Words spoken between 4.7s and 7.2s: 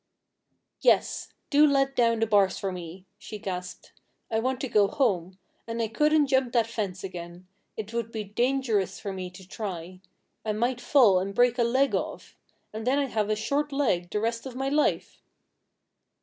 home. And I couldn't jump that fence